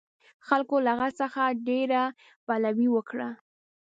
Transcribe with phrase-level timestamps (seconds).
[0.47, 2.03] خلکو له هغه څخه ډېره
[2.45, 3.29] پلوي وکړه.